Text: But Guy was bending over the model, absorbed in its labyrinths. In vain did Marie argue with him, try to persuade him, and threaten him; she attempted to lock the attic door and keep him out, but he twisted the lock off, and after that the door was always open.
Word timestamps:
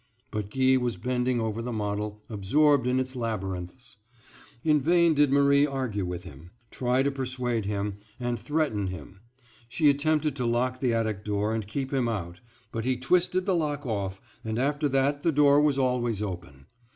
But 0.31 0.49
Guy 0.49 0.77
was 0.77 0.97
bending 0.97 1.39
over 1.39 1.61
the 1.61 1.71
model, 1.71 2.23
absorbed 2.27 2.87
in 2.87 2.99
its 2.99 3.15
labyrinths. 3.15 3.97
In 4.63 4.81
vain 4.81 5.13
did 5.13 5.31
Marie 5.31 5.67
argue 5.67 6.07
with 6.07 6.23
him, 6.23 6.49
try 6.71 7.03
to 7.03 7.11
persuade 7.11 7.65
him, 7.67 7.99
and 8.19 8.39
threaten 8.39 8.87
him; 8.87 9.19
she 9.69 9.91
attempted 9.91 10.35
to 10.37 10.45
lock 10.47 10.79
the 10.79 10.91
attic 10.91 11.23
door 11.23 11.53
and 11.53 11.67
keep 11.67 11.93
him 11.93 12.07
out, 12.07 12.39
but 12.71 12.83
he 12.83 12.97
twisted 12.97 13.45
the 13.45 13.53
lock 13.53 13.85
off, 13.85 14.19
and 14.43 14.57
after 14.57 14.89
that 14.89 15.21
the 15.21 15.31
door 15.31 15.61
was 15.61 15.77
always 15.77 16.19
open. 16.19 16.65